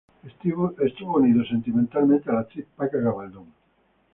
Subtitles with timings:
[0.25, 3.53] Estuvo unido sentimentalmente a la actriz Paca Gabaldón.